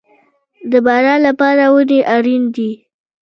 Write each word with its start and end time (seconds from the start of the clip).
د 0.71 0.73
باران 0.85 1.19
لپاره 1.27 1.63
ونې 1.73 1.99
اړین 2.15 2.43
دي 2.55 2.71